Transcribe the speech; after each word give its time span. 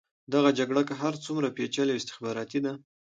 دغه 0.33 0.49
جګړه 0.59 0.81
که 0.87 0.93
هر 1.01 1.13
څومره 1.25 1.53
پېچلې 1.57 1.93
او 1.93 1.99
استخباراتي 2.01 2.59
ده. 2.65 2.73